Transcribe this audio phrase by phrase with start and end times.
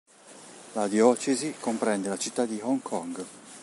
[0.73, 3.23] La diocesi comprende la città di Hong Kong.